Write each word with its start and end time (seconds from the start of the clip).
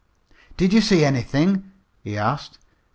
"Did 0.57 0.73
you 0.73 0.81
see 0.81 1.05
anything?" 1.05 1.71
he 2.03 2.17
asked. 2.17 2.57